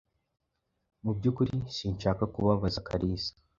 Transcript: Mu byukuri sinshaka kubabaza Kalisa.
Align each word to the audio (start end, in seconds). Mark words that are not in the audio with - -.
Mu 1.03 1.11
byukuri 1.17 1.53
sinshaka 1.75 2.23
kubabaza 2.33 2.85
Kalisa. 2.87 3.31